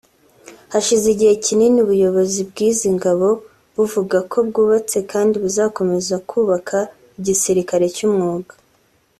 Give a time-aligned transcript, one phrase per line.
[0.73, 3.27] Hashize igihe kinini ubuyobozi bw’izi ngabo
[3.75, 6.77] buvuga ko bwubatse kandi buzakomeza kubaka
[7.19, 8.53] igisilikali cy’umwuga